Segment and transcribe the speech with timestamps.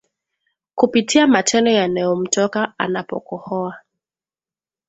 [0.75, 3.75] kupitia matone yanayomtoka anapokohoa